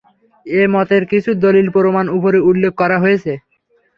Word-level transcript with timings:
এ 0.45 0.71
মতের 0.73 1.03
কিছু 1.11 1.29
দলীল-প্রমাণ 1.43 2.05
উপরে 2.17 2.39
উল্লেখ 2.49 2.73
করা 2.77 2.97
হয়েছে। 2.99 3.31